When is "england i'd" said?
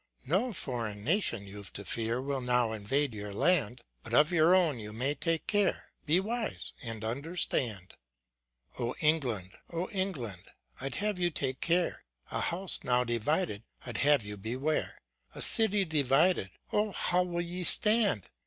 9.91-10.95